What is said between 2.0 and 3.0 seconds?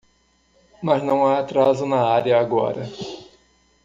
área agora.